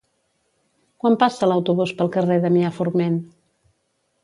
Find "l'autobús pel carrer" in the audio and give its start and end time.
1.51-2.39